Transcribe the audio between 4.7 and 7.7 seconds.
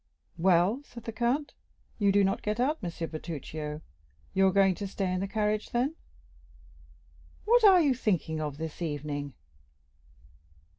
to stay in the carriage, then? What